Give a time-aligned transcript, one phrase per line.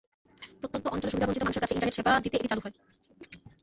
[0.61, 2.75] প্রত্যন্ত অঞ্চলের সুবিধাবঞ্চিত মানুষের কাছে ইন্টারনেট সেবা দিতে এটি চালু হয়।